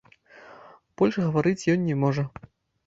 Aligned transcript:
Больш 1.01 1.15
гаварыць 1.27 1.69
ён 1.77 1.89
не 1.93 2.01
можа. 2.07 2.23